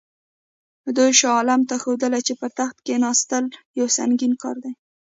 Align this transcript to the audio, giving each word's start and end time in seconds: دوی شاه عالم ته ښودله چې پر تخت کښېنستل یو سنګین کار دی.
دوی 0.97 1.11
شاه 1.19 1.35
عالم 1.37 1.61
ته 1.69 1.75
ښودله 1.83 2.19
چې 2.27 2.33
پر 2.39 2.49
تخت 2.59 2.77
کښېنستل 2.85 3.45
یو 3.79 3.87
سنګین 3.97 4.33
کار 4.43 4.55
دی. 4.63 4.71